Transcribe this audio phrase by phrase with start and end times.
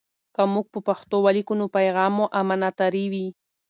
[0.35, 3.27] که موږ په پښتو ولیکو، نو پیغام مو امانتاري وي.